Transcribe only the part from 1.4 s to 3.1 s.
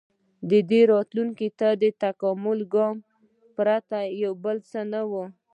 ته د تکاملي ګام